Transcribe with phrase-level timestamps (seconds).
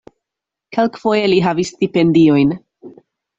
[0.77, 2.57] Kelkfoje li havis stipendiojn.